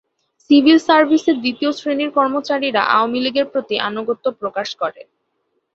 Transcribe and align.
Civil 0.39 0.77
সার্ভিসের 0.87 1.37
দ্বিতীয় 1.39 1.71
শ্রেণির 1.73 2.11
কর্মচারীরা 2.17 2.81
আওয়ামী 2.93 3.19
লীগের 3.23 3.45
প্রতি 3.51 3.75
আনুগত্য 3.89 4.25
প্রকাশ 4.39 4.69
করে। 4.81 5.01